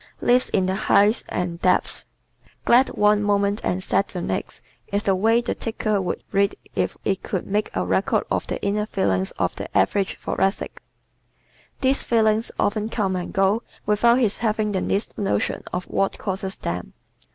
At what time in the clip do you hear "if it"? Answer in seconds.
6.73-7.21